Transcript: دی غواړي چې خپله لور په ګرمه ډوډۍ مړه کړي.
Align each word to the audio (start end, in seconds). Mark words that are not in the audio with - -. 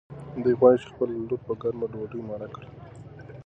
دی 0.43 0.51
غواړي 0.59 0.77
چې 0.81 0.87
خپله 0.91 1.13
لور 1.27 1.39
په 1.47 1.53
ګرمه 1.61 1.85
ډوډۍ 1.91 2.21
مړه 2.29 2.47
کړي. 2.55 2.69